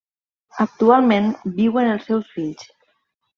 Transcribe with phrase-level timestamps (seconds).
[0.63, 1.27] Actualment
[1.59, 2.67] viuen els seus fills.